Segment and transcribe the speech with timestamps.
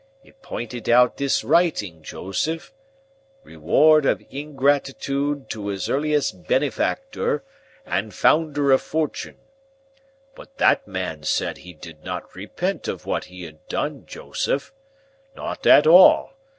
[0.23, 2.73] It pinted out this writing, Joseph.
[3.43, 7.43] Reward of ingratitoode to his earliest benefactor,
[7.85, 9.37] and founder of fortun's.
[10.33, 14.73] But that man said he did not repent of what he had done, Joseph.
[15.35, 16.33] Not at all.